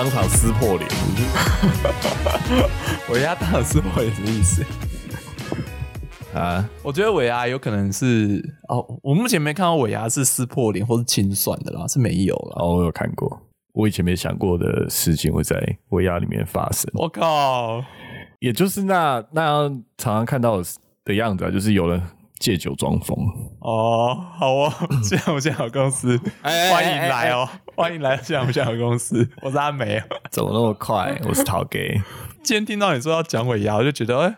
[0.00, 0.88] 啊，当场撕破脸，
[3.12, 4.64] 尾牙当场撕破脸什么意思？
[6.34, 12.62] 啊，我觉得尾牙有可能是哦，我目前没看到尾牙是撕破脸或是清算的啦，是没有啦。
[12.62, 13.42] 哦，我有看过，
[13.74, 15.54] 我以前没想过的事情会在
[15.90, 17.84] 尾牙里面发生，我靠，
[18.38, 20.62] 也就是那那样常常看到
[21.04, 22.00] 的样子啊，就是有人
[22.38, 23.18] 借酒装疯，
[23.60, 24.72] 哦，好哦，
[25.04, 27.46] 现在我现在好公司，哎欢迎来哦，
[27.80, 30.02] 欢迎来现在我们现在好公司，我是阿梅哦。
[30.30, 31.18] 怎么那么快？
[31.26, 31.98] 我是陶给，
[32.44, 34.36] 今天听到你说要讲尾牙，我就觉得，哎、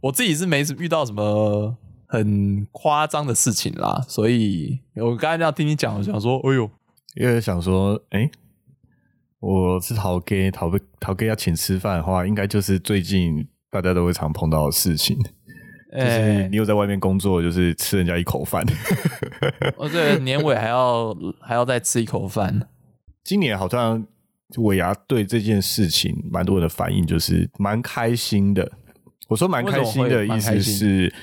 [0.00, 1.76] 我自己是没遇到什么
[2.08, 6.68] 很夸张的事情啦，所以我刚才这样听你讲，我想说，哎呦，
[7.14, 8.28] 因为想说，哎、
[9.38, 15.16] 我是陶给，陶给陶给要请吃饭的话，应该就是最近大家都会常碰到的事情。
[15.92, 18.64] 就是哎你有在外面工作，就是吃人家一口饭。
[19.76, 22.68] 我这个年尾还要还要再吃一口饭，
[23.24, 24.06] 今年好像
[24.58, 28.70] 尾牙对这件事情，蛮多人的反应就是蛮开心的。
[29.28, 31.14] 我说蛮开心的意思是，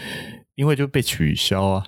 [0.55, 1.85] 因为就被取消啊。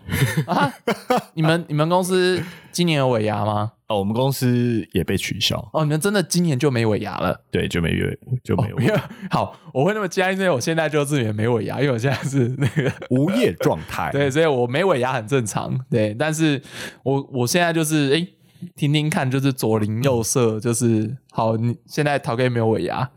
[0.47, 0.73] 啊！
[1.33, 3.71] 你们你们公司今年有尾牙吗？
[3.87, 7.41] 哦，我们公司也被取消，哦，你们真的今年就没尾牙了？
[7.49, 8.05] 对，就没有
[8.43, 8.95] 就没有
[9.31, 14.09] 好，我会那么加，因为我现在就是也没尾牙，因为我现在是那个无业状态。
[14.13, 15.75] 对，所以我没尾牙很正常。
[15.89, 16.61] 对，但是
[17.03, 18.27] 我我现在就是哎，
[18.75, 23.09] 听听看，就是左邻右舍，就是好，你现在陶哥没有尾牙，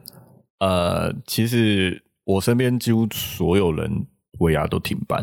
[0.60, 4.06] 呃，其实我身边几乎所有人
[4.38, 5.22] 尾牙都停办，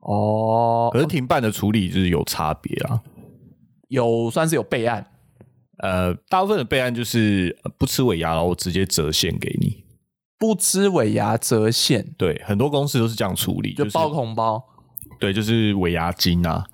[0.00, 3.00] 哦可是停办的处理就是有差别啊。
[3.88, 5.04] 有算是有备案
[5.78, 9.82] 呃，大部分的备案就是呃不吃尾牙，然后直接折现给你。
[10.38, 14.62] 不吃尾牙折现，对，很多公司都是这样处理，就是包红包。
[15.18, 16.66] 对，就是尾牙金啊。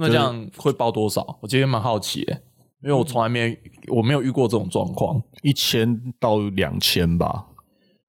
[0.00, 1.38] 那这样会报多少？
[1.42, 2.32] 我今天蛮好奇的，
[2.82, 3.54] 因为我从来没
[3.88, 5.22] 我没有遇过这种状况。
[5.42, 7.46] 一千到两千吧。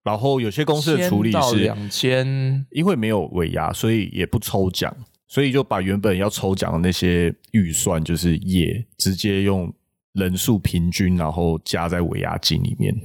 [0.03, 4.91] 然后有些公司的处理是，两千，因为没有尾牙，所以也不抽奖，
[5.27, 9.71] 所以就把原本要抽奖的那些预算，就是也直接用
[10.13, 12.95] 人数平均，然后加在尾牙金里面，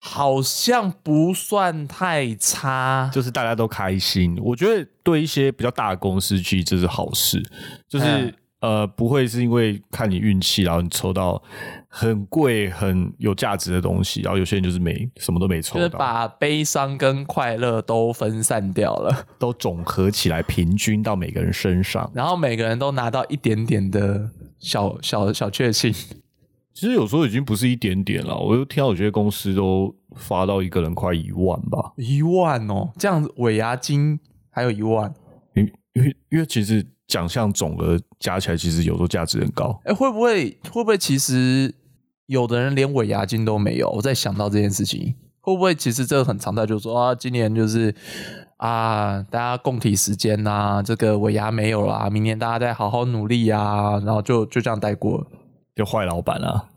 [0.00, 3.08] 好像不算太差。
[3.12, 4.36] 就是大家都开心。
[4.42, 7.40] 我觉得对一些比较大的公司去，这是好事，
[7.88, 8.04] 就是。
[8.06, 11.42] 嗯呃，不会是因为看你运气，然后你抽到
[11.88, 22.10] 很贵、很有价值的东西，然后有些人就是没什么都没抽到，就是把悲伤跟快乐都分散掉了，都总合起来，平均到每个人身上。
[22.14, 24.28] 然后每个人都拿到一点点的
[24.58, 25.94] 小小小确幸。
[26.72, 31.92] 其实有时候已经不是一点点了，我就听到有些公司都发到一个人快一万吧。
[31.96, 34.18] 一万哦，这样子尾牙金
[34.50, 35.12] 还有一万，
[35.54, 35.64] 因
[35.94, 39.78] 因为因为其实奖项总额加起来，其实有时候价值很高。
[39.84, 41.74] 哎，会不会会不会其实
[42.26, 43.90] 有的人连尾牙金都没有？
[43.90, 47.94] 我在想到这件事情，会不会其实这个很常态，就是说啊，今年就是
[48.56, 55.26] 啊，大家共体时间呐、这个尾牙没有啦，明年大家再好好努力啊，然后就就这样带过了。
[55.74, 56.68] 就坏老板啊，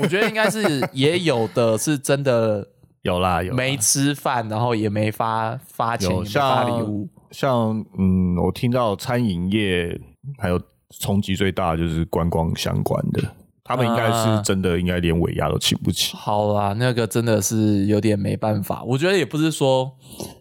[0.00, 0.62] 我觉得应该是
[0.92, 2.66] 也有的是真的
[3.02, 7.08] 有啦有没吃饭，然后也没发发钱，也没发像礼物。
[7.30, 10.00] 像嗯，我听到餐饮业
[10.38, 10.60] 还有
[11.00, 13.22] 冲击最大的就是观光相关的，
[13.66, 16.16] 他们应该啊是真的应该连尾牙都请不起。
[16.16, 18.82] 好啦，那个真的是有点没办法。
[18.84, 19.90] 我觉得也不是说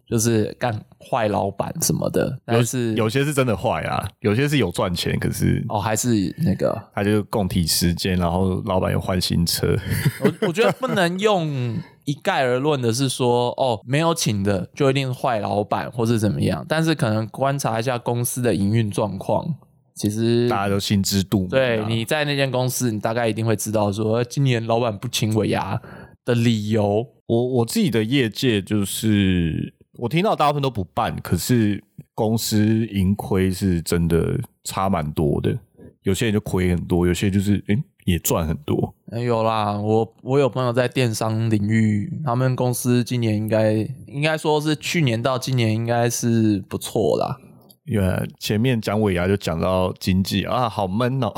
[0.07, 9.75] 就是干坏老板什么的，但是有些是真的坏啊，有些是有赚钱，可是哦，还是那个，他就供体时间，然后老板又换新车。
[10.21, 19.55] 我我觉得不能用一概而论的是说，哦，没有请的就一定是坏老板或是怎么样，但是可能观察一下公司的营运状况，
[19.95, 21.49] 其实大家都心知肚明、啊。
[21.49, 25.81] 对，你在那间公司，你大概一定会知道说，今年老板不请尾牙
[26.23, 27.07] 的理由。
[27.27, 31.83] 我我自己的业界就是，我听到大部分都不办，可是
[32.13, 35.57] 公司盈亏是真的差蛮多的。
[36.03, 38.93] 有些人就亏很多，有些就是诶、也赚很多。
[39.11, 43.73] 哎有啦，我我有朋友在电商领域，他们公司今年应该
[44.05, 47.39] 应该说是去年到今年应该是不错啦。
[47.85, 51.31] 因为前面讲尾牙就讲到经济啊，好闷哦。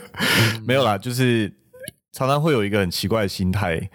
[0.66, 1.52] 没有啦，就是
[2.12, 3.90] 常常会有一个很奇怪的心态，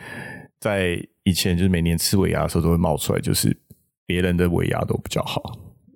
[0.59, 3.57] 在以前就是每年吃尾牙的时候都会冒出来，就是
[4.05, 5.41] 别人的尾牙都比较好。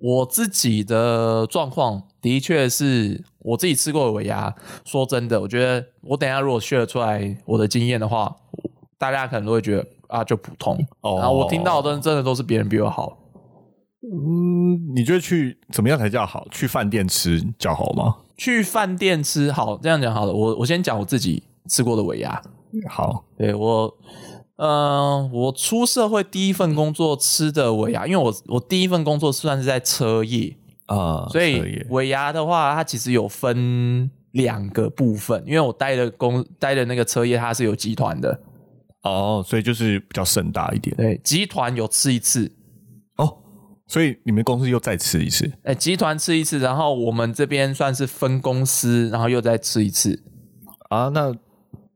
[0.00, 4.52] 我自己的状况的确是我自己吃过的尾牙。
[4.84, 8.34] 说真的，我觉得我等一下如果 share 出来我的经验的话，
[8.98, 10.76] 大家可能都会觉得啊就普通。
[11.02, 13.16] 哦然后我听到的真的都是别人比我好。
[14.02, 16.46] 嗯，你觉得去怎么样才叫好？
[16.50, 18.16] 去饭店吃叫好吗？
[18.36, 20.32] 去饭店吃好，这样讲好了。
[20.32, 22.42] 我我先讲我自己吃过的尾牙，
[22.88, 23.96] 好，对我，
[24.56, 30.56] 嗯、我出社会第一份工作吃的尾牙，因为我我第一份工作算是在车业，
[30.86, 38.40] 啊，所以尾牙的话，它其实有分两个部分，因为我待的公待的那个车业它是有集团的，
[39.02, 42.50] 哦，所以就是比较盛大一点对，集团有吃一次，哦，
[43.92, 50.22] 所以你们公司又再吃一次哎，集团吃一次，然后我们这边算是分公司，然后又再吃一次，
[50.88, 51.10] 啊？
[51.10, 51.30] 那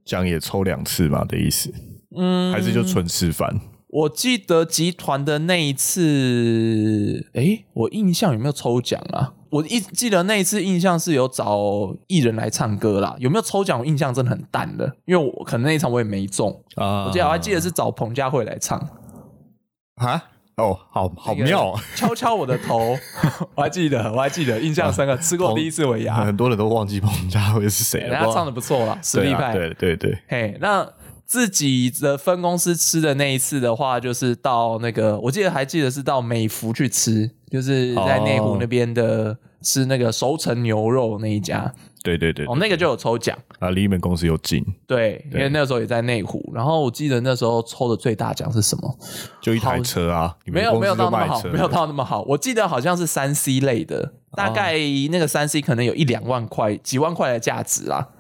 [0.05, 1.73] 奖也抽两次嘛的意思，
[2.15, 3.59] 嗯，还是就纯吃饭？
[3.89, 9.33] 我记得集团的那一次，诶，我印象有没有抽奖啊？
[9.49, 13.81] 我一记得那一次印象是有找艺人来唱歌啦，有没有抽奖？
[13.81, 16.63] 我印象真的很淡的，因为我可能那一场我也没中。
[16.75, 18.79] 啊我记得我还记得是找彭佳慧来唱，
[19.95, 20.23] 啊，
[20.57, 21.73] 哦，好好那个妙。
[21.73, 22.97] 哦， 敲敲我的头，
[23.55, 29.53] 我还记得，我还记得，印象深刻，吃过第一次尾牙，很多人都忘记彭佳慧是谁了，人家唱的不错了，实力派。
[29.53, 30.89] 对对对，嘿，那
[31.27, 41.71] 自己的分公司吃的那一次的话，就是到那个，我记得还记得是到美孚去吃，就是在内湖那边的、吃那个熟成牛肉那一家，
[42.07, 48.99] 对对对哦，那个就有抽奖，啊，离你们公司又近，对，因为那时候也在内湖，然后我记得那时候抽的最大奖是什么？
[49.43, 54.75] 就一台车啊，没有没有到那么好，没有到那么好，我记得好像是三 C 类的，大概
[55.11, 58.11] 那个三 C 可能有一两万块、几万块的价值啦。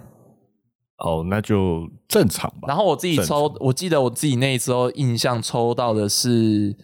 [0.99, 2.67] 哦，那就正常吧。
[2.69, 6.75] 然后我自己抽，我记得我自己那时候印象抽到的是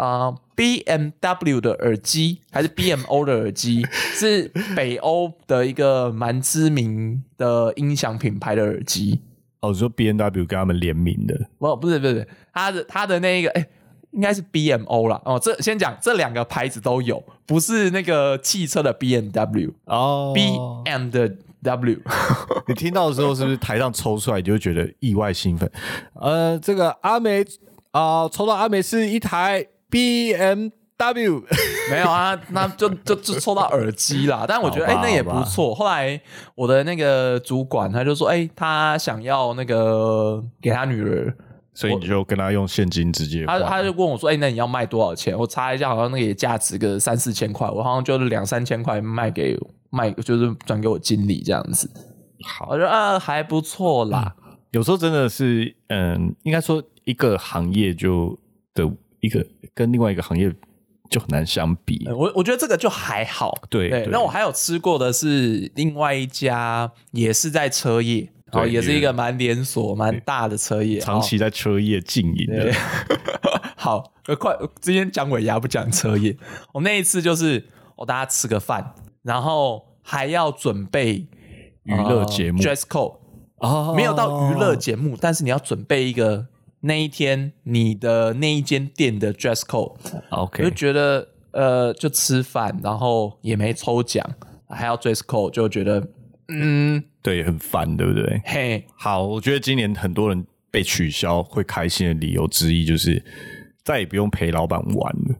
[0.00, 9.20] 啊、呃 BMW 的耳机还是 BMO 的耳机，是北欧的一个蛮知名的音响品牌的耳机。
[9.60, 13.66] 哦，你说 B N W 跟他们联名的不，不是，不是，他的他的那个，哎、
[14.12, 15.20] 应该是 BMO 啦。
[15.26, 21.98] 哦，这先讲这两个牌子都有，不是那个汽车的 BMW，B、哦 M 的 W。
[22.68, 25.70] 你听到的时候是不是台上抽出来，你就会觉得意外兴奋？
[26.14, 27.44] 呃，这个阿美
[27.92, 31.42] 啊、抽到阿美是一台 B M W，
[31.90, 34.44] 没有啊，那就就就抽到耳机啦。
[34.48, 35.74] 但我觉得哎、那也不错。
[35.74, 36.20] 后来
[36.54, 41.34] 我的那个主管他就说，哎、他想要那个给他女儿，
[41.72, 43.46] 所以你就跟他用现金直接。
[43.46, 45.36] 他他就问我说，哎、那你要卖多少钱？
[45.36, 49.58] 我查一下，好像那个也价值个三四千块，我好像就是两三千块卖给
[49.88, 51.90] 卖，就是转给我经理这样子。
[52.44, 54.34] 好我觉得啊还不错啦。
[54.72, 58.38] 有时候真的是，嗯，应该说一个行业就
[58.74, 58.88] 的
[59.20, 60.52] 一个跟另外一个行业
[61.08, 62.04] 就很难相比。
[62.06, 63.54] 嗯我我觉得这个就还好。
[63.68, 68.28] 对，那我还有吃过的是另外一家，也是在车业，
[68.68, 72.72] 也是一个蛮连锁、蛮大的车业，长期在车业经营的，
[73.76, 76.36] 好，呃快，今天讲尾牙不讲车业。
[76.72, 77.64] 我那一次就是
[77.96, 81.26] 我大家吃个饭，然后还要准备
[81.84, 83.16] 娱乐节目呃 dress code，
[83.56, 86.46] 哦没有到娱乐节目，但是你要准备一个
[86.80, 89.94] 那一天你的那一间店的 dress code。
[90.30, 94.24] 我就觉得呃，就吃饭，然后也没抽奖，
[94.68, 96.08] 还要 dress code，就觉得
[96.48, 98.40] 嗯，对，很烦，对不对？
[98.44, 103.22] 嘿，好，我觉得今年很多人被取消会开心的理由之一就是
[103.82, 105.34] 再也不用陪老板玩了。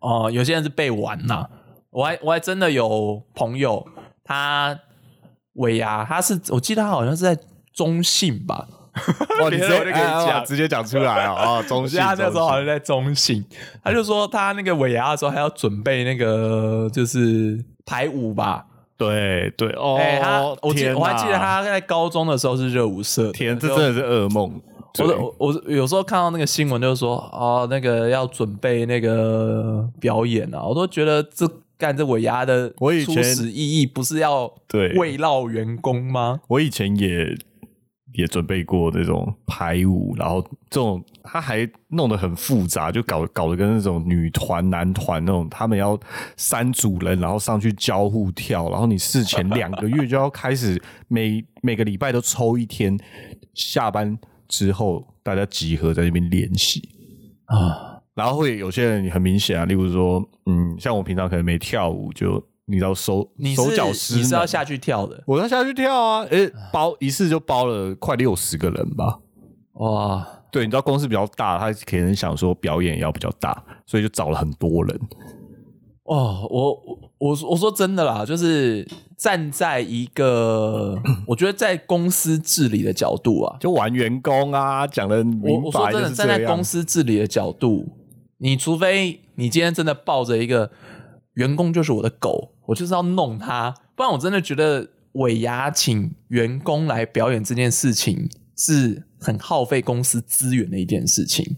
[0.00, 1.48] 哦、有些人是被玩呐、
[1.90, 3.86] 我还我还真的有朋友，
[4.22, 4.78] 他
[5.54, 7.38] 尾牙，他是我记得他好像是在
[7.72, 8.68] 中信吧，
[9.42, 11.32] 哇，你直接别人我就可以哎讲直接讲出来啊！
[11.34, 13.44] 啊， 中信，我记得他那时候好像在中信，
[13.82, 18.64] 他就说他那个尾牙的时候还要准备那个就是排舞吧，
[18.96, 24.60] 对对哦，哎、他我记天我还记得他在高中的时候是热舞社，天，这真的是噩梦。
[24.96, 31.44] 我我我有时候看到那个新闻，就是说哦，那个要准备那个表演啊，我都觉得这
[31.76, 36.38] 干这尾牙的我以前初始意义不是要对慰劳员工吗？
[36.46, 37.36] 我以前也
[38.14, 45.98] 也准备过这种排舞，然后这种他还弄得很复杂，就搞搞得跟那种女团、男团那种，他们要
[46.36, 52.98] 三组人，然后上去交互跳，然后你事前两个月就要开始每 每个礼拜都抽一天，
[53.52, 54.16] 下班
[54.48, 56.88] 之后大家集合在那边练习。
[57.46, 66.22] 啊，然后会有些人很明显啊，例如说，嗯，像我平常可能没跳舞，就你知道手你手脚是湿你是要下去跳的我要下去跳啊！
[66.30, 69.18] 诶，包一次就包了快六十个人吧。
[69.74, 70.26] 哇？
[70.50, 75.00] 对，你知道公司比较大，他可能想说表演也要比较大，所以就找了很多人。
[76.04, 86.62] 哦，我我我我说真的啦，就是站在一个 我觉得在公司治理的角度啊，就玩员工啊，讲的我明我说真的，站在公。
[86.62, 87.88] 司治理的角度，
[88.38, 90.70] 你除非你今天真的抱着一个
[91.34, 101.56] 员工就是我的狗，我就是要弄他，不然我真的觉得尾牙请员工来表演这件事情是很耗费公司资源的一件事情。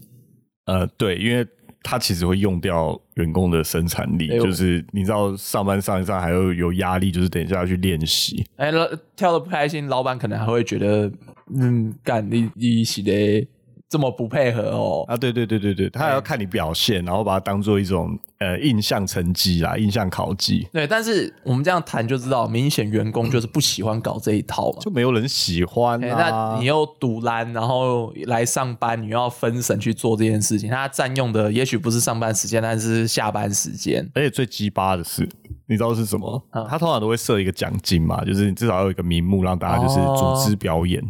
[0.65, 1.47] 呃，对，因为
[1.81, 8.45] 他其实会用掉员工的生产力，哎呦就是你知道上班上一上还要有压力，就是等一下要去练习。
[8.57, 8.85] 哎，老
[9.15, 11.09] 跳的不开心，老板可能还会觉得，
[11.57, 13.47] 嗯，干你你洗的
[13.87, 15.05] 这么不配合哦。
[15.07, 24.79] 啊，对对对对对，他还要看你表现，然后把它当做一种呃印象成绩啦，印象考绩，对，但是我们这样谈就知道，明显员工就是不喜欢搞这一套嘛。
[24.79, 26.53] 就没有人喜欢哎啊。
[26.53, 34.07] 那你又堵拦，然后来上班，你又要分神去做这件事情，他占用的也许不是上班时间，但是下班时间。
[34.13, 35.27] 而且最鸡巴的是，
[35.65, 36.41] 你知道是什么？
[36.51, 41.01] 嗯他通常都会设一个奖金嘛，就是至少要有一个名目，让大家就是组织表演，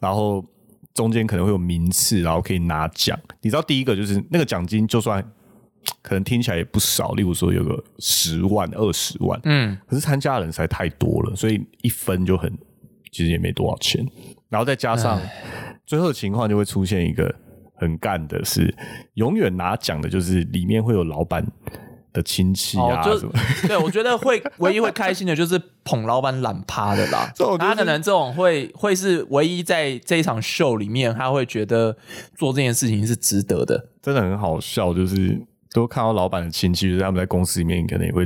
[0.00, 0.44] 然后
[0.92, 3.18] 中间可能会有名次，然后可以拿奖。
[3.42, 5.24] 你知道第一个就是那个奖金，就算
[6.02, 12.52] 可能听起来也不少，例如说有个十万、二十万，嗯，可是参加的人实在太多了，所以一分就很
[13.10, 14.06] 其实也没多少钱，
[14.48, 15.20] 然后再加上
[15.86, 17.34] 最后的情况就会出现一个
[17.76, 18.74] 很干的是，
[19.14, 21.46] 永远拿奖的就是里面会有老板
[22.12, 23.32] 的亲戚哦，就啊什么。
[23.66, 27.30] 对我觉得会唯一会开心的就是捧老板懒趴的啦。
[27.58, 31.96] 他可能这种会会是唯一在这一场秀里面，他会觉得
[32.36, 33.88] 做这件事情是值得的。
[34.00, 35.40] 真的很好笑，就是
[35.74, 38.24] 都看到老板的亲戚，就是他们在公司里面可能也会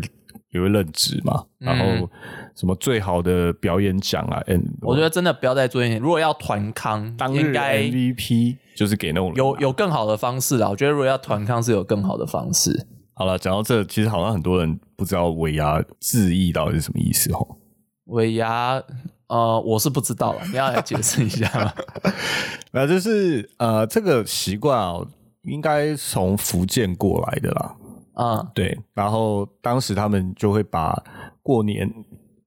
[0.53, 2.09] 也会任职嘛，然后
[2.55, 6.03] 什么最好的表演奖啊，嗯，我觉得真的不要再做这件事。
[6.03, 10.69] 如果要团康，当日应该 MVP 就是给那种人有啊有更好的方式啦。
[10.69, 12.87] 我觉得如果要团康是有更好的方式。
[13.15, 17.57] 好了，讲到这，其实好像很多人不知道尾牙字义到底是什么意思哦。
[18.05, 18.81] 尾牙，
[19.27, 21.73] 呃，我是不知道了，你要来解释一下吗？
[22.71, 25.01] 那就是呃，这个习惯啊，
[25.43, 27.77] 应该从福建过来的啦。
[28.15, 31.01] 啊，对，然后当时他们就会把
[31.43, 31.89] 过年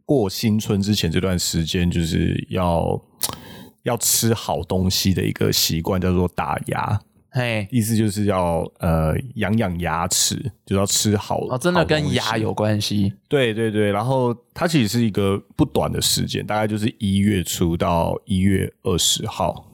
[0.05, 3.01] 过新春之前这段时间，就是要
[3.83, 7.01] 要吃好东西的一个习惯，叫做打牙。
[7.29, 13.13] 嘿，意思就是要呃养养牙齿，就是要吃好哦，真的跟牙有关系。
[13.29, 19.71] 对对对，然后它其实是一个不短的时间，大概就是一月初到一月二十号。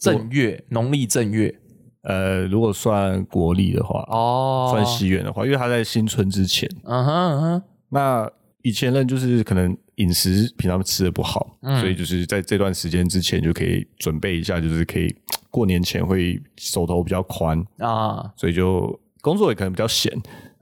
[0.00, 1.60] 正月，农历正月。
[2.08, 6.66] 呃，如果算国历的话，哦，算西元的话，因为它在新春之前。
[6.84, 8.30] 嗯哼嗯哼，那
[8.62, 11.78] 以前人就是可能饮食平常吃的不好，嗯。
[11.80, 15.14] 所以就是在这段时间之前就可以准备一下，就是可以
[15.50, 20.10] 过年前会手头比较宽，啊，所以就工作也可能比较闲，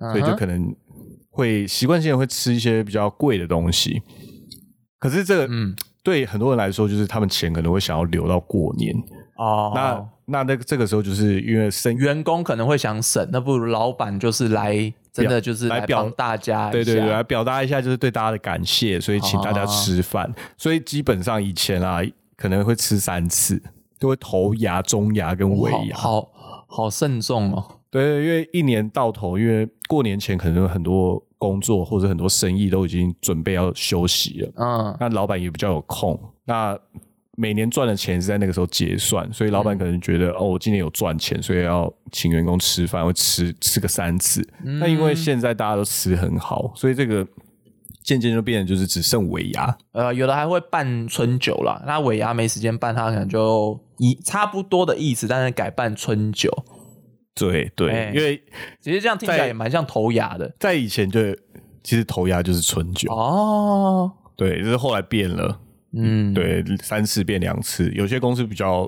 [0.01, 0.75] 所以就可能
[1.31, 4.03] 会习惯性的会吃一些比较贵的东西。
[4.99, 8.93] 可是这个，嗯，对很多人来说，就是他们钱可能会想要留到过年。
[9.37, 20.33] 哦，那那那个这个时候，就是因为生员工可能会想省，那不如老板就是来，真的就是来表大家对对对，来表达一下就是对大家的感谢，所以请大家哦吃饭。
[20.57, 22.01] 所以基本上以前啊，
[22.37, 23.63] 可能会吃三次，
[23.99, 25.97] 都会头牙、中牙跟尾牙。
[25.97, 27.65] 好好好慎重哦。
[27.89, 36.19] 对，因为一年到头，因为过年前可能有很多工作或者很多生意都已经准备要休息了，嗯，那老板也比较有空。
[36.45, 36.77] 那
[37.39, 44.43] 每年赚的钱是在那个时候结算，所以老板可能觉得、哦，我今年有赚钱，所以要请员工吃饭，会吃吃个三次。
[44.63, 47.27] 那因为现在大家都吃很好，所以这个
[48.03, 49.77] 渐渐就变成就是只剩尾牙。
[49.93, 56.51] 呃，有的还会办春酒啦，那尾牙没时间办，他可能就以差不多的意思，但是改办春酒。
[57.35, 58.43] 对对，哎因为
[58.81, 61.21] 其实这样听起来也蛮像头牙的在以前就
[61.83, 64.11] 其实头牙就是春酒，哦。
[64.35, 65.61] 对，就是后来变了。
[65.97, 67.91] 嗯，对，三次变两次。
[67.93, 68.87] 有些公司比较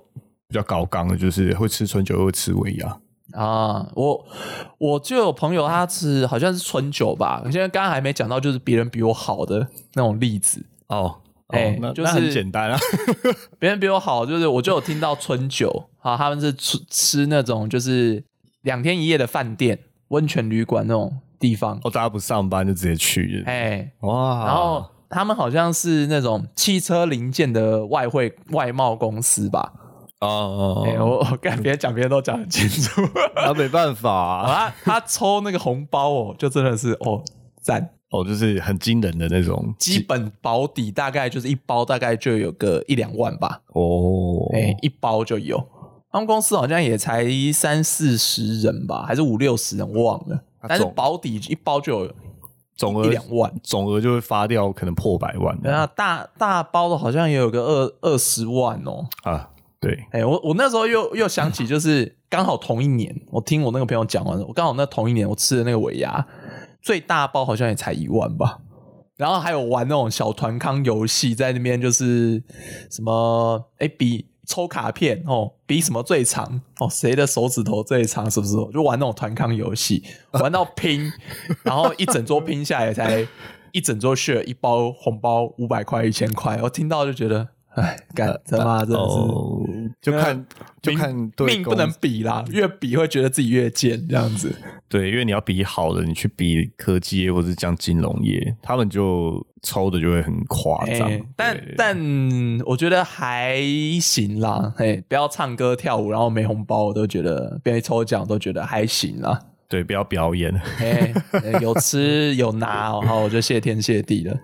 [0.48, 3.00] 比较高纲的，就是会吃春酒，又会吃尾牙。
[3.32, 4.26] 啊，我
[4.78, 10.64] 我就有朋友他吃好像是春酒吧，现在刚刚还没讲到，就是别人比我好的那种例子。
[10.86, 12.78] 哦，哎哦那就是那很简单啊。
[13.60, 18.24] 别人比我好，就是我就有听到春酒啊，他们是吃吃那种就是
[18.62, 24.46] 两天一夜的饭店、温泉旅馆那种地方，哦，大家不上班就直接去，哎，哇！
[24.46, 29.72] 然后他们好像是那种汽车零件的外汇外贸公司吧？
[30.20, 33.00] 哦哦，哦，我我跟别人讲，别人都讲很清楚。
[33.38, 34.10] 啊，没办法
[34.42, 37.22] 啊，啊，他抽那个红包哦，就真的是哦
[37.62, 45.64] 赞，哦，就是很惊人的那种基本保底大概就是一包大概就有个一两万吧，哦，哎、一包就有。
[46.10, 50.42] 他们公司好像也才三四十人吧，还是五六十人，我忘了。
[50.66, 52.12] 但是保底一包就有
[52.78, 59.04] 总额一两万，总额就会发掉，可能破百万那大大包的好像也有个二二十万哦。
[59.24, 59.50] 啊。
[59.80, 66.26] 对，哎、我我那时候又又想起，就是 刚好同一年，我听我那个朋友讲完，我刚好那同一年我吃的那个尾牙，
[66.82, 68.58] 最大包好像也才一万吧。
[69.16, 72.42] 然后还有玩那种小团康游戏，在那边就是
[72.90, 78.54] 什么，哎、比抽卡片哦，比什么最长哦，谁的手指头最长，是不是？
[78.72, 80.02] 就玩那种团康游戏，
[80.32, 81.12] 玩到拼，
[81.62, 83.28] 然后一整桌拼下来才
[83.72, 89.16] 一整桌 share 一包红包五百块一千块，我听到就觉得，哎，干他妈真的是。
[90.00, 90.46] 就看
[90.80, 94.54] 就看对命不能比啦，越比会觉得自己越贱这样子。
[94.88, 101.20] 对，因为你要比好的，你去比科技业或者像金融业，他们就抽的就会很夸张哎。
[101.36, 101.98] 但但
[102.64, 103.60] 我觉得还
[104.00, 109.38] 行啦，嘿，不要唱歌跳舞，然后没红包，我都觉得被抽奖都觉得还行啦。
[109.68, 110.54] 对，不要表演。
[110.78, 114.34] 哎，哎有吃有拿，然后我就谢天谢地了。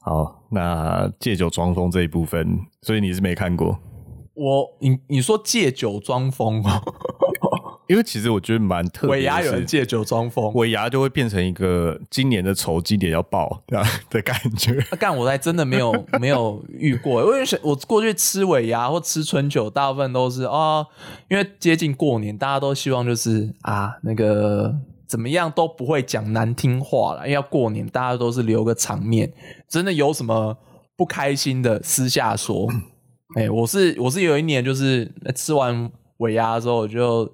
[0.00, 3.78] 好，那借酒装疯这一部分，所以你是没看过，
[4.38, 6.80] 我你你说借酒装疯哦，
[7.88, 14.78] 因为其实我觉得蛮特别尾牙有，人借酒装疯，尾牙就会变成一个今年的仇，今年要报这样的感觉。
[14.90, 20.86] 啊干我还真的没有 没有遇过，因为是我过去吃尾牙或吃春酒，大部分都是哦，
[21.28, 24.72] 因为接近过年，大家都希望就是啊那个
[25.08, 29.32] 怎么样都不会讲难听话了，因为要过年，大家都是留个场面，
[29.68, 30.56] 真的有什么
[30.96, 32.68] 不开心的私下说。
[33.36, 37.30] 哎、我是我是有一年就是吃完尾牙之后，我就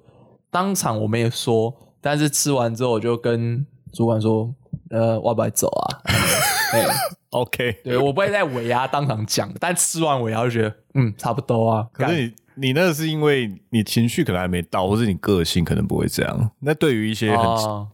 [0.51, 4.53] 当场我没有说，但是吃完之后我就跟主管说，
[4.89, 6.01] 呃，我要不要走啊？
[6.73, 6.85] 哎
[7.31, 11.87] OK，对我不会在尾牙当场讲，但吃完尾牙就觉得，嗯，差不多啊。
[11.91, 16.51] 可是你你那个是因为你情绪可能还没到，或是你个性可能不会这样。
[16.59, 17.87] 那对于一些很、哦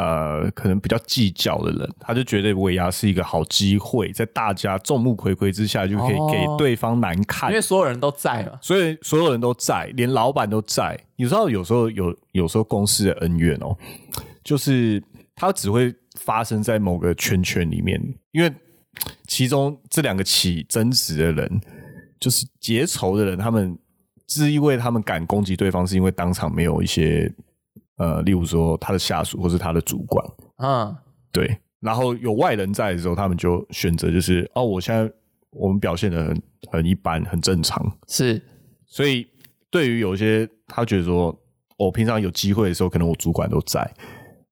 [0.00, 7.60] 呃可能比较计较的人，他就觉得尾牙是一个好机会，在大家众目睽睽之下就可以哦给对方难看因为。
[7.60, 8.58] 所有人都在嘛。
[8.62, 10.98] 所以所有人都在，连老板都在。
[11.16, 13.76] 你知道，有时候有有时候公司的恩怨哦，
[14.42, 15.02] 就是
[15.36, 18.00] 它只会发生在某个圈圈里面，
[18.32, 18.50] 因为
[19.26, 21.60] 其中这两个起争执的人，
[22.18, 23.78] 就是结仇的人，他们
[24.28, 27.30] 是因为他们敢攻击对方，是因为当场没有一些
[28.00, 30.96] 呃，例如说他的下属或是他的主管，嗯，
[31.30, 35.12] 对，然后有外人在的时候，他们就选择就是哦，我现在
[35.50, 38.40] 我们表现的很很一般，很正常，是。
[38.86, 39.26] 所以
[39.70, 41.38] 对于有些他觉得说，
[41.76, 43.86] 我平常有机会的时候，可能我主管都在，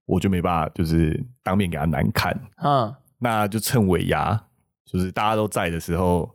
[0.05, 4.39] 我就没办法就是当面给他难看，嗯，那就趁尾牙，
[4.85, 6.29] 就是大家都在的时候，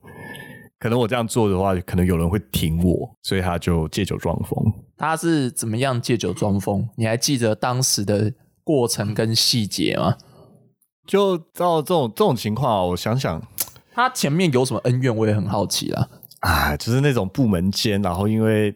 [0.80, 4.58] 可能我这样做的话，可能有人会挺我，所以他就借酒装疯。
[5.04, 6.88] 他是怎么样借酒装疯？
[6.96, 10.16] 你还记得当时的过程跟细节吗？
[11.06, 13.42] 就到这种这种情况啊，我想想
[13.92, 16.08] 他前面有什么恩怨，我也很好奇啦。
[16.40, 18.74] 啊，就是那种部门间，然后因为。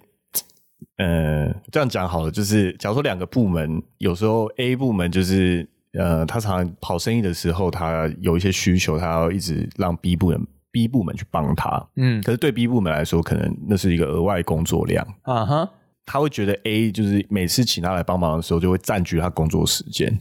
[0.97, 11.87] 呃，这样讲好了，就是假如说两个部门，有时候 A 部门就是呃，他常常跑生意的时候，他有一些需求，他要一直让 B 部门 B 部门去帮他。
[11.95, 15.69] 嗯可是对 B 部门来说，可能那是一个额外工作量，啊哈，
[16.09, 20.17] 他会觉得 A 就是每次请他来帮忙的时候，就会占据他工作时间，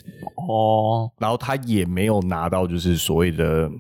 [0.49, 3.71] 哦然后他也没有拿到就是所谓的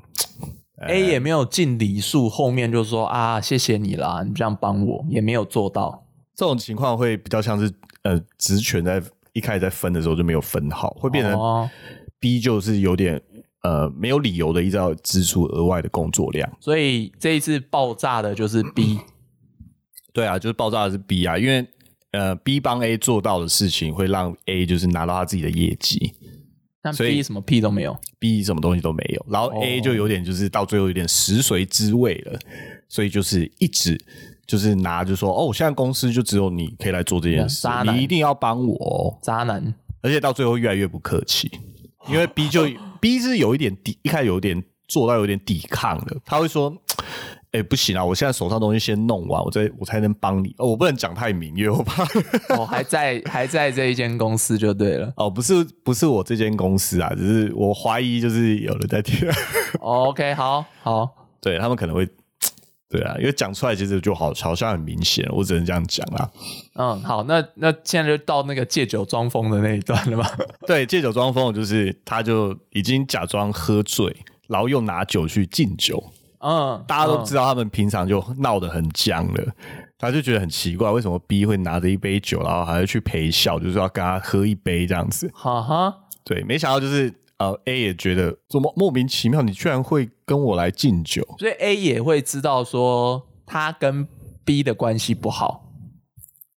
[0.87, 6.05] ，A 也没有尽礼数，后面就说啊，谢谢你啦，你这样帮我，也没有做到。
[6.37, 11.69] 这种情况会比较像是呃职权在一开始在分的时候就没有分好，会变成哦
[12.21, 13.21] B 就是有点
[13.63, 16.49] 呃没有理由的一直要支出额外的工作量。
[16.61, 19.01] 所以这一次爆炸的就是 B，
[20.13, 21.67] 对啊，就是爆炸的是 B 啊，因为
[22.17, 26.15] 呃 B 帮 A 做到的事情会让 A 就是拿到他自己的业绩
[26.83, 27.97] 但所以 B 什么屁都没有。
[28.19, 32.39] ，B 什么东西都没有，然后 A 哦就有点就是到最后有点食髓知味了，
[32.89, 34.01] 所以就是一直。
[34.47, 39.19] 就是拿就说哦，我现在公司就只有你可以来做这件事渣，男你一定要帮我哦。
[39.21, 41.51] 渣男，而且到最后越来越不客气，
[42.09, 42.65] 因为 B 就
[43.01, 46.73] B 是有一点抵，一开始有点做到有点抵抗的，他会说
[47.53, 50.55] ：“哎、不行啊，我现在手上东西先弄完，我再我才能帮你。
[50.59, 52.05] 哦，我不能讲太明，因为我怕
[52.57, 55.13] 哦，还在还在这一间公司就对了。
[55.17, 59.29] 哦，不是不是我这间公司啊，只是我怀疑就是有人在听，
[59.81, 61.09] 哦 OK，好好，
[61.41, 62.09] 对他们可能会。”
[62.89, 66.31] 对啊，因为讲出来其实就好，好像很明显，我只能这样讲啦。
[66.77, 70.39] 嗯，好，那那现在就到那个借酒装疯的那一段了吧？
[70.69, 76.01] 对，借酒装疯，就是他就已经假装喝醉，然后又拿酒去敬酒，
[76.41, 79.53] 嗯，大家都知道他们平常就闹得很僵了，
[79.99, 85.31] 他就觉得很奇怪，为什么 B 会拿着一杯酒，然后还要去陪笑，就是要跟他喝一杯这样子。
[85.35, 85.95] 哈哈，
[86.25, 94.07] 对，没想到就是呃 A 也觉得怎么莫名其妙，你居然会跟我来敬酒所以 A 也会知道说他跟
[94.45, 95.65] B 的关系不好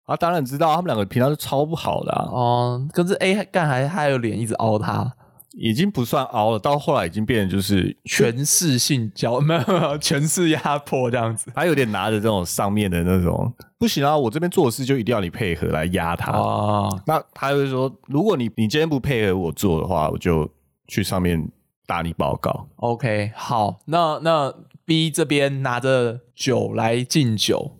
[0.05, 0.15] 啊？
[0.15, 5.13] 当然知道，他们两个平常是超不好的、啊，哦，可是 A 干还还有脸一直凹他，
[5.61, 11.51] 已经不算凹了，到后来已经变成就是全势性交，没有没有全势压迫这样子。
[11.53, 16.31] 他有点拿着这种上面的那种，不行啊，我这边做的事就一定要你配合来压他。
[16.31, 20.49] 哦，那他会说，如果你你今天不配合我做的话，我就
[20.87, 21.45] 去上面
[21.85, 22.65] 打你报告。
[22.77, 24.53] OK，好，那那
[24.85, 27.75] B 这边拿着酒来敬酒，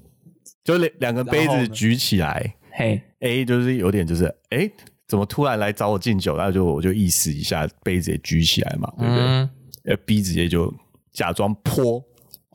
[0.65, 4.57] 就两两个杯子举起来嘿，，A 就是有点就是哎。
[4.57, 4.71] 诶
[5.09, 6.37] 怎么突然来找我敬酒？
[6.37, 9.23] 然后就我就意思一下，杯子也举起来嘛，对不对？
[9.23, 9.49] 嗯，
[9.85, 10.71] 呃、b 直接就
[11.11, 12.01] 假装泼，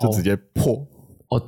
[0.00, 0.86] 就直接泼，
[1.30, 1.42] 哦，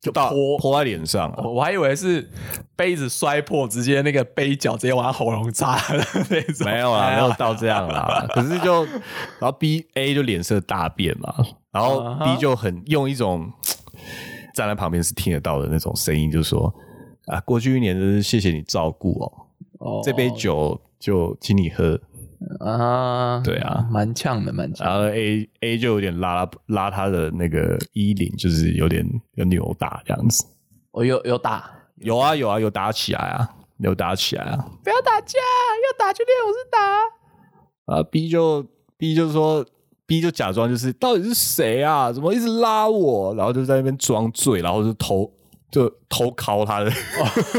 [0.00, 1.44] 就到泼泼在脸上啊。
[1.44, 2.28] 我还以为是
[2.74, 8.26] 杯子摔破，直接那个杯角直接往他喉咙扎的那种，没有啦，没有到这样啦。
[8.34, 11.32] 可是就，然后 B A 就脸色大变嘛，
[11.70, 13.48] 然后 B 就很用一种
[14.54, 16.74] 站在旁边是听得到的那种声音，就说
[17.26, 19.45] 啊，过去一年真是谢谢你照顾哦，
[19.78, 22.00] 哦这杯酒就请你喝。
[22.60, 24.96] 啊，对啊蛮呛的，蛮呛然。
[24.96, 29.04] 后 A A 就有点拉拉他的那个衣领，就是有点
[29.36, 30.44] 有扭打这样子。
[30.90, 34.68] 我有有打，有啊有啊有打起来啊，有打起来啊。
[34.84, 37.94] 不要打架，要打就练武是打。
[37.94, 38.66] 啊，B 就
[38.98, 39.64] B 就说
[40.06, 42.12] B 就假装就是到底是谁啊？
[42.12, 43.34] 怎么一直拉我？
[43.34, 45.30] 然后就在那边装醉，然后就偷
[45.76, 46.90] 就偷敲他的。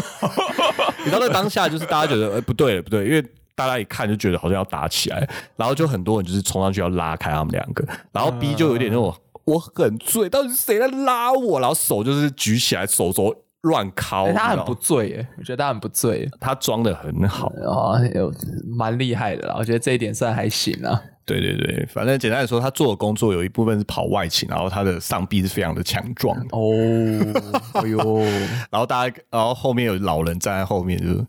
[1.06, 11.60] 你知道在当下就是大家觉得哎、不对了不对，因为大家一看就觉得好像要打起来，然后就很多人就是冲上去要拉开他们两个，然后 B 就有点那种、我很醉，到底是谁在拉我？
[11.60, 17.48] 然后手就是举起来，手肘乱敲、欸他很不醉，哎，我觉得他很不醉，他装的很好。
[17.70, 18.34] 啊，有
[18.66, 19.56] 蛮厉害的啦。
[19.60, 21.00] 我觉得这一点算还行啊。
[21.28, 26.58] 对对对，反正简单来说，他做的工作有一部分是跑外勤，然后他的上臂是非常的强壮的。
[26.58, 28.20] 哦，哎呦，
[28.72, 31.24] 然后大家，然后后面有老人站在后面，就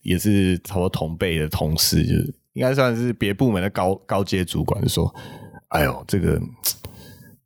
[0.00, 5.14] 也是差不多同辈的同事，就是应该算是别部门的高高阶主管，就说
[5.68, 6.40] ：“哎呦，这个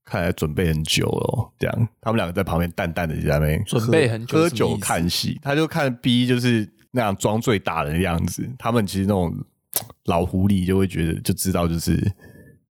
[0.05, 9.35] 看来准备很久了哦。”这样，他们两个在旁边淡淡的在那边准备很久喝酒看戏，他就看 B 就是那样装醉打人的样子，他们其实那种
[10.05, 12.13] 老狐狸就会觉得就知道就是。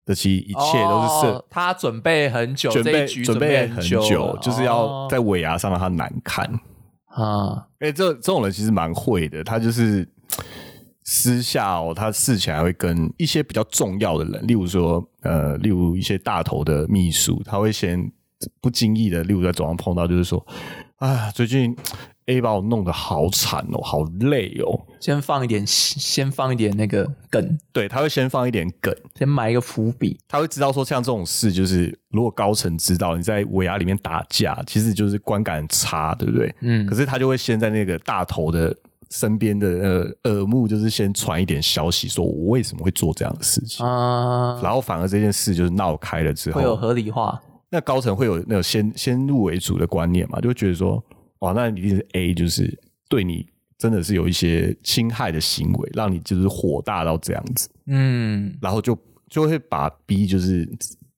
[0.08, 6.48] 这其实一切都是设、哦他准备很久，准备准备很久久，就是要哦在尾牙上让他难看。
[7.08, 10.08] 啊，哎、这这种人其实蛮会的，他就是
[11.04, 18.00] 私下哦，他事前还会跟一些比较重要的人，例如说呃，例如一些大头的秘书，他会先
[18.62, 20.46] 不经意的，例如在走廊碰到，就是说，
[20.98, 21.76] 啊，最近
[22.28, 24.86] A 把我弄得好惨哦，好累哦。
[25.00, 30.20] 先放一点，先放一点那个梗，对，他会先放一点梗，先埋一个伏笔。
[30.28, 36.54] 他会知道说像这种事，就是如果高层知道你在尾牙里面打架，其实就是观感很差，对不对？
[36.62, 38.76] 嗯可是他就会先在那个大头的
[39.12, 39.68] 身边的
[40.24, 47.40] 呃耳目，就是先传一点消息，说我为什么会做这样的事情，啊，然后反而这件事就是闹开了之后会有，合理化。
[47.70, 51.04] 那高层会有那种先先入为主的观念嘛，就会觉得说，
[51.40, 53.46] 哇，那一定是 A 就是对你
[53.78, 57.70] 真的是有一些侵害的行为，让你就是火大到这样子。
[57.88, 58.98] 嗯，然后就
[59.30, 60.68] 就会把 B 就是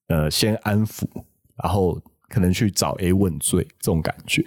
[0.08, 1.06] 呃先安抚，
[1.64, 4.44] 然后可能去找 A 问罪这种感觉。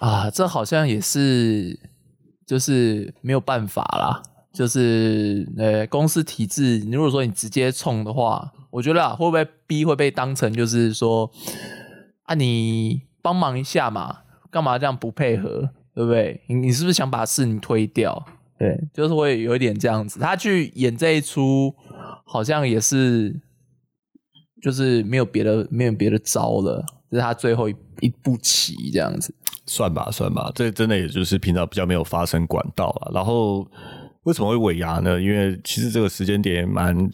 [0.00, 1.78] 啊，这好像也是，
[2.44, 4.22] 就是没有办法啦。
[4.52, 11.30] 就是呃，公司体制，你如果说你直接冲的话，我觉得啊，会不会 B 会被当成就是说
[12.22, 14.18] 啊，你帮忙一下嘛，
[14.54, 16.40] 干嘛这样不配合，对不对？
[16.46, 18.24] 你你是不是想把事情推掉？
[18.56, 20.20] 对，就是会有一点这样子。
[20.20, 21.74] 他去演这一出，
[22.24, 23.34] 好像也是，
[24.62, 29.34] 就是没有别的没有别的招了，这是他最后一一步棋这样子。
[29.66, 33.10] 算吧，算吧，这真的也就是平常比较没有发生管道了。
[33.12, 33.68] 然后
[34.22, 35.20] 为什么会尾牙呢？
[35.20, 37.10] 因为其实这个时间点蛮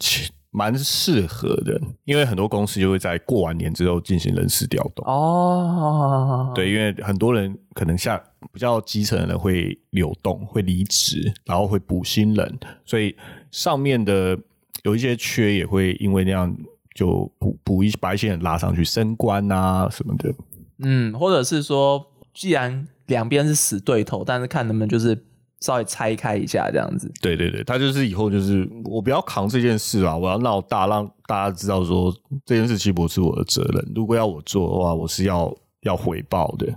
[0.51, 5.05] 蛮适合的，因为很多公司就会在过完年之后进行人事调动。
[5.07, 13.15] 哦，对，因为很多人可能下比较基层的人会流动，会离职，然后会补新人，所以
[13.49, 14.37] 上面的
[14.83, 16.53] 有一些缺也会因为那样
[16.93, 20.33] 就补补一把一些人拉上去升官啊什么的。
[20.79, 25.23] 嗯，或者是说，既然两边是死对头，但是看能不能就是
[25.61, 27.11] 稍微拆开一下这样子。
[27.21, 32.13] 对对对，他就是以后就是我不要扛这件事啊，我要闹大，让大家知道说
[32.45, 33.91] 这件事其实不是我的责任。
[33.95, 36.67] 如果要我做的话，我是要要回报的。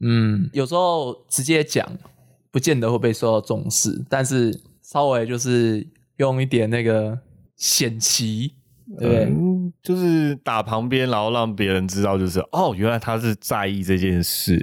[0.00, 1.86] 嗯，有时候直接讲，
[2.50, 7.18] 不见得会被受到重视，但是稍微就是用一点那个
[7.56, 8.54] 险棋，
[8.98, 9.26] 对？
[9.26, 14.58] 嗯，就是打旁边，然后让别人知道，就是哦，原来他是在意这件事。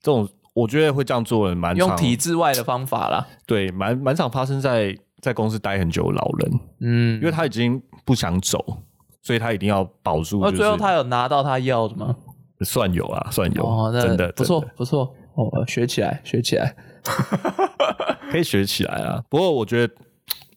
[0.00, 3.26] 这种我觉得会这样做的人蛮用常体制外的方法啦。
[3.46, 8.82] 对，蛮蛮常发生在在公司待很久的老人，嗯因为他已经不想走，
[9.22, 10.52] 所以他一定要保住、就是。
[10.52, 12.16] 那最后他有拿到他要的吗？
[12.62, 16.74] 算有啊，算有，哦，那真的不错的不错哦，学起来学起来。
[18.30, 19.22] 可以学起来啊。
[19.30, 19.94] 不过我觉得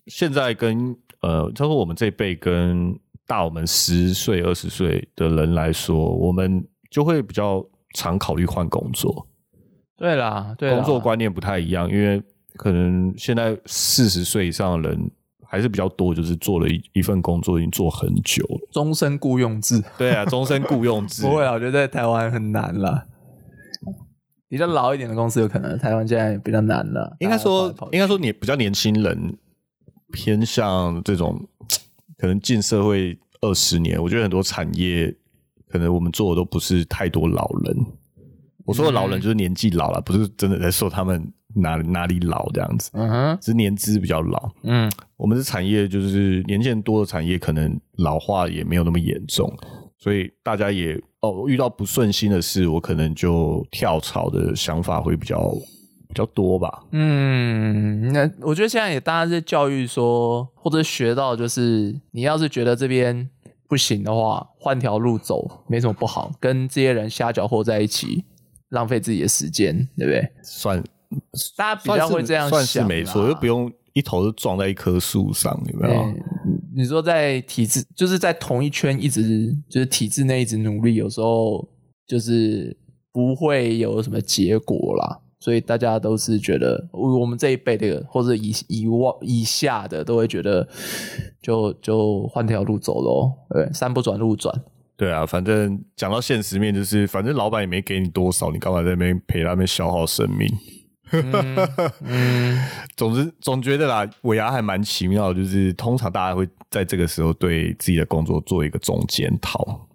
[0.07, 9.27] 现在跟呃，包括我们这一辈跟大我们十岁、二十岁的人来说，我们就会比较常考虑换工作，
[10.01, 12.21] 对啦，对啦工作观念不太一样，因为
[12.55, 15.11] 可能现在四十岁以上的人
[15.47, 18.67] 还是比较多，就是做了一一份工作已经做很久了。
[18.71, 19.83] 终身雇佣制。
[19.99, 21.21] 对啊，终身雇佣制。
[21.27, 23.05] 不会啊，我觉得在台湾很难啦。
[24.49, 27.15] 比较老一点的公司有可能，台湾现在比较难了。
[27.19, 29.37] 应该说应该说你比较年轻人
[30.11, 31.47] 偏向这种
[32.17, 35.15] 可能进社会二十年，我觉得很多产业
[35.69, 37.85] 可能我们做的都不是太多老人。
[38.65, 44.49] 我说的老人就是年纪老了，不是真的在说他们哪哪里老这样子，嗯哼，只是年资比较老。
[44.63, 49.51] 嗯，我们的产业就是年轻人多的产业，可能老化也没有那么严重，
[49.97, 55.51] 所以大家也哦遇到不顺心的事，我可能就跳槽的想法会比较
[56.07, 56.83] 比较多吧。
[56.91, 63.29] 嗯，那我觉得现在也大家在教育说，或者学到就是，你要是觉得这边
[63.67, 68.25] 不行的话，换条路走没什么不好，跟这些人瞎搅和在一起，
[68.71, 70.29] 浪费自己的时间，对不对？
[70.43, 70.83] 算
[71.55, 75.93] 大家比较会这样算想没错，又不用一头就撞在一棵树上，有没有？
[75.93, 76.23] 对，
[76.75, 81.67] 你说在体制，就是在同一圈一直就是体制内一直努力，有时候
[82.07, 82.75] 就是
[83.11, 85.19] 不会有什么结果啦。
[85.41, 90.65] 所以大家都是觉得，我我们这一辈的或者以以往以下的，都会觉得
[91.41, 93.33] 就就换条路走喽。
[93.49, 94.53] 对，山不转路转。
[95.01, 100.47] 对啊，反正讲到现实面，就是反正老板也没给你多少，你干嘛在那边陪他们消耗生命？
[102.01, 102.55] 嗯，
[102.95, 109.89] 总之，总觉得啦，尾牙还蛮奇妙的，就是通常大家会在这个时候对自己的工作做一个总检讨，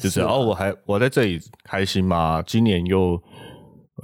[0.00, 2.40] 就是哦，我还我在这里开心吗？
[2.46, 3.20] 今年又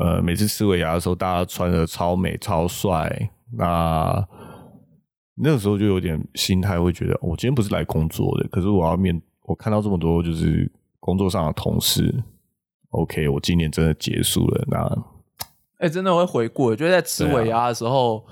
[0.00, 4.26] 呃，每次吃尾牙的时候，大家穿的超美超帅，那
[5.36, 12.22] 那个时候就有点心态会觉得，我今天不是来工作的，可是我要面，我看到这么多就是工作上的同事
[12.90, 15.04] ，OK，我今年真的结束了，那
[15.78, 16.64] 哎、真的会回顾。
[16.64, 18.24] 我觉得在吃尾牙的时候，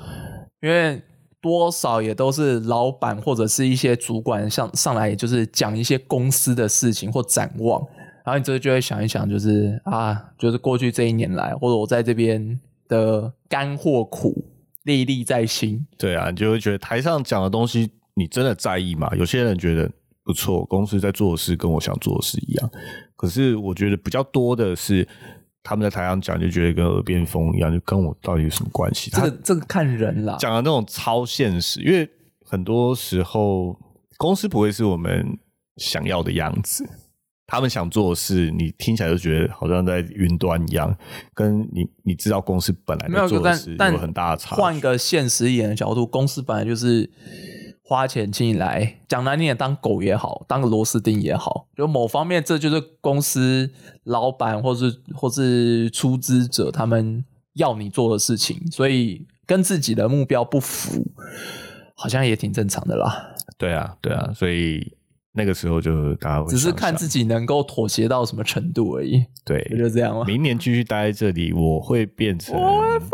[0.61, 1.01] 因为
[1.41, 7.81] 多少也都是老板或者是一些主管上上来，就是讲一些公司的事情或展望，
[8.25, 14.43] 然后你这就会想一想，就是啊，就是过去这一年来，或者我在这边的干货苦，
[14.85, 15.87] 历历在心。
[15.99, 19.11] 对啊，你就会觉得台上讲的东西，你真的在意吗？
[19.17, 19.91] 有些人觉得
[20.25, 22.71] 不错，公司在做的事跟我想做的事一样，
[23.15, 25.07] 可是我觉得比较多的是
[25.63, 29.11] 他们在台上讲，就觉得跟耳边风一样，就跟我到底有什么关系？
[29.11, 32.09] 这个这个看人啦，讲的那种超现实，因为
[32.45, 33.79] 很多时候
[34.17, 35.39] 公司不会是我们
[35.77, 36.89] 想要的样子。
[37.47, 40.97] 他们想做的事，你听起来就觉得好像在云端一样，
[41.35, 44.57] 跟你你知道公司本来没有在做的事有很大的差。
[44.57, 47.09] 换一个现实一点的角度，公司本来就是
[47.87, 53.71] 花钱请你来，讲难听点，当狗也好，当个螺丝钉也好，就某方面这就是公司
[54.05, 61.07] 老板或是或是出资者他们要你做的事情，所以跟自己的目标不符，
[61.95, 63.35] 好像也挺正常的啦。
[63.59, 64.97] 对啊，对啊，所以
[65.33, 70.25] 那个时候就大家会只是看自己能够妥协到什么程度而已，对不，就这样了？
[70.25, 73.11] 明年继续待在这里，我会变成，我会疯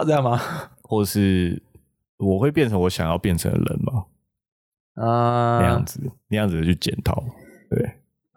[0.00, 0.40] 掉，这样吗？
[0.82, 1.62] 或是
[2.18, 4.04] 我会变成我想要变成的人吗？
[4.94, 7.24] 啊，那样子，那样子的去检讨。
[7.70, 7.90] 对，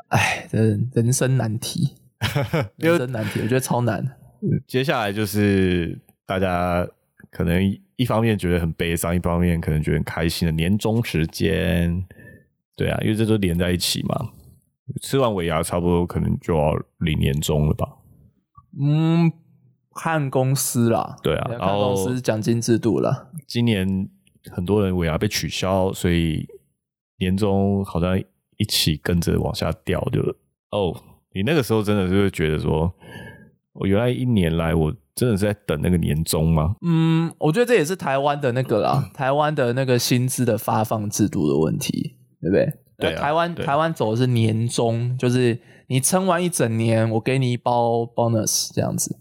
[0.10, 0.60] 哎，这
[0.94, 1.96] 人生难题，
[2.78, 4.18] 人生难题，我觉得超难。
[4.68, 6.88] 接下来就是大家
[7.32, 7.62] 可能
[7.96, 12.06] 一方面觉得很悲伤，一方面可能觉得很开心的年终时间。
[12.76, 14.32] 对啊，因为这都连在一起嘛。
[15.02, 17.88] 吃完尾牙，差不多可能就要领年终了吧？
[18.80, 19.32] 嗯，
[19.96, 23.28] 看公司啦，对啊要看然后公司奖金制度啦。
[23.48, 24.10] 今年
[24.52, 26.48] 很多人尾牙被取消，所以
[27.18, 28.18] 年终好像
[28.58, 30.22] 一起跟着往下掉，就
[30.72, 30.96] 哦，
[31.34, 32.94] 你那个时候真的是会觉得说，
[33.74, 36.76] 我原来一年来我真的是在等那个年终吗？
[36.82, 42.74] 嗯，我觉得这也是台湾的那个啦，台湾的那个薪资的发放制度的问题，对不对？
[42.98, 49.20] 对啊台湾台湾走的是年终，就是你撑完一整年，我给你一包 bonus 这样子。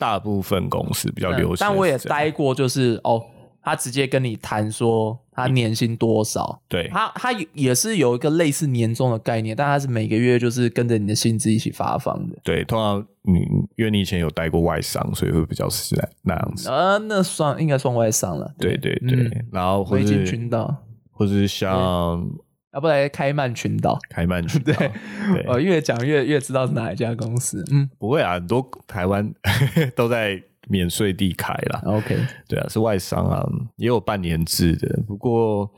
[0.00, 3.22] 大部分公司比较流行但我也待过，就是哦，
[3.62, 12.38] 他直接跟你谈说他年薪多少，对他他也是有一个类似年终的概念，但他是每个月就是跟着你的薪资一起发放的。
[12.42, 13.40] 对，通常你
[13.76, 16.70] 因为你以前有待过外商，所以会比较是那那样子。
[16.70, 18.50] 啊，那算应该算外商了。
[18.58, 20.74] 对对对，嗯然后或维京是群岛，
[21.12, 22.26] 或是像
[22.72, 23.98] 要不然开曼群岛。
[24.08, 24.88] 开曼群岛， 对，
[25.32, 27.64] 对我越讲越越知道是哪一家公司。
[27.70, 29.32] 嗯不会啊，很多台湾
[29.96, 31.82] 都在免税地开啦。
[31.84, 32.16] ，OK，
[32.48, 33.44] 对啊，是外商啊，
[33.76, 35.68] 也有半年制的，不过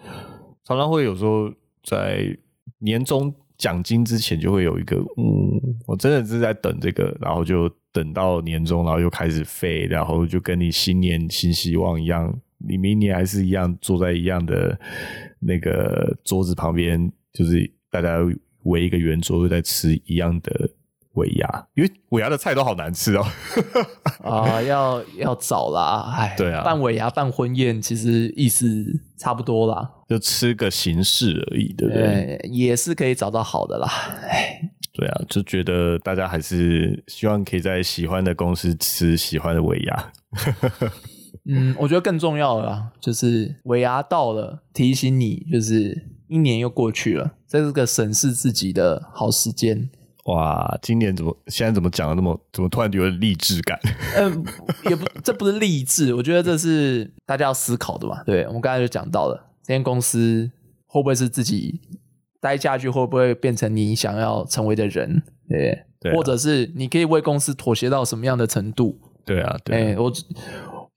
[0.64, 1.50] 常常会有时候
[1.82, 2.36] 在
[2.78, 14.78] 年终奖金之前就会有一个，嗯，我真的是在等这个，然后就等到年终，然后又开始飞，然后就跟你新年新希望一样，你明年还是一样坐在一样的
[15.42, 18.18] 那个桌子旁边，就是大家
[18.64, 20.70] 围一个圆桌，又在吃一样的
[21.14, 23.26] 尾牙，因为尾牙的菜都好难吃哦。
[24.22, 28.86] 啊， 要要找啦，哎，对啊办尾牙、办婚宴，其实意思
[29.18, 32.04] 差不多啦，就吃个形式而已，对不对？
[32.36, 33.88] 呃，也是可以找到好的啦。
[34.22, 40.12] 哎，对啊，就觉得大家还是希望可以在喜欢的公司吃喜欢的尾牙。
[41.44, 49.90] 嗯，我觉得更重要的啦，就是尾牙到了，提醒你，就是一年又过去了，这是个审视自己的好时间。
[50.26, 53.76] 哇，今年怎么现在怎么讲的那么怎么突然有点励志感？
[54.16, 54.44] 嗯，
[54.88, 58.22] 也不， 这不是励志，我觉得这是大家要思考的嘛。
[58.22, 60.48] 对，我们刚才就讲到了，这间公司
[60.86, 61.80] 会不会是自己
[62.40, 65.24] 待下去，会不会变成你想要成为的人？
[65.48, 69.00] 对，对啊或者是你可以为公司妥协到什么样的程度？
[69.24, 70.24] 对啊，对我只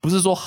[0.02, 0.38] 不是说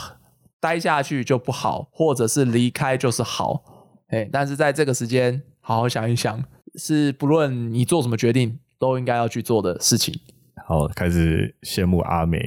[0.61, 3.63] 待下去就不好，或者是离开就是好。
[4.09, 6.43] 哎、但是在这个时间，好好想一想，
[6.77, 10.19] 是不论你做什么决定，都应该要去做的事情。
[10.67, 12.39] 好，开始羡慕阿美。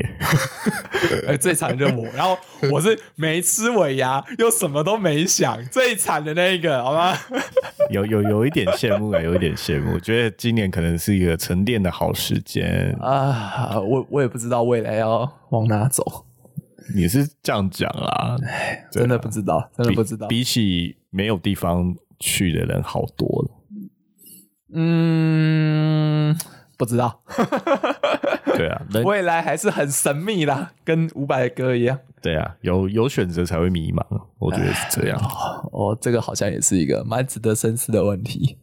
[1.28, 2.38] 哎，最惨的我，然后
[2.72, 7.18] 我是没吃尾牙，又什么都没想，最惨的那一个，好吗？
[7.90, 9.94] 有有有一点羡慕啊，有一点羡慕。
[9.94, 12.96] 我觉得今年可能是一个沉淀的好时间。
[13.02, 16.26] 啊，我我也不知道未来要往哪走，
[16.96, 18.36] 你是这样讲啦，
[18.92, 20.28] 真的不知道，真的不知道。
[20.28, 23.52] 比起没有地方去的人好多了。
[24.74, 26.38] 嗯，
[26.78, 27.22] 不知道，
[28.56, 32.00] 对啊， 未来还是很神秘啦，跟伍佰的歌一样。
[32.22, 34.04] 对啊，有有选择才会迷茫，
[34.40, 35.20] 我觉得是这样。
[35.72, 38.58] 哦，这个好像也是一个蛮值得深思的问题。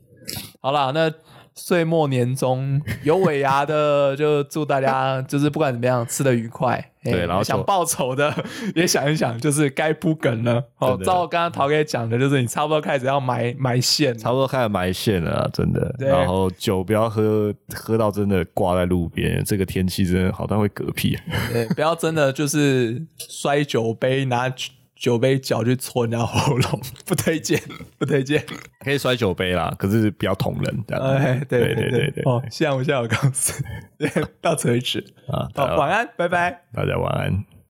[0.60, 1.12] 好啦，那
[1.58, 6.92] 岁末年终有尾牙的，就祝大家就是不管怎么样吃的愉快。
[7.02, 8.32] 哎对然后想报仇的
[8.74, 10.62] 也想一想，就是该铺梗了。
[10.78, 14.16] 哦照我刚刚陶哥讲的，就是你差不多开始要埋埋线。
[14.18, 15.94] 差不多开始埋线了啊，真的。
[15.98, 21.16] 然后酒不要喝，喝到真的挂在路边，这个天气真的好像会嗝屁。
[21.52, 24.52] 对，不要真的就是摔酒杯，拿
[24.98, 27.60] 酒酒杯脚去戳人家喉咙，不推荐，
[27.98, 28.44] 不推荐。
[28.80, 31.04] 可以摔酒杯啦，可是不要捅人这样。
[31.04, 33.62] 哎，对对对对对哦，幸好我现在有告诉，
[33.96, 34.98] 对，到此为止。
[35.28, 36.62] 啊，好，晚安，拜拜。
[36.74, 37.57] 大家晚安。